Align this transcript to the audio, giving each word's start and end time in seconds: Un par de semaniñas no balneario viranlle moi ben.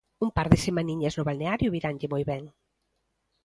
Un 0.25 0.29
par 0.37 0.47
de 0.51 0.57
semaniñas 0.65 1.15
no 1.15 1.27
balneario 1.29 1.73
viranlle 1.75 2.11
moi 2.13 2.23
ben. 2.31 2.43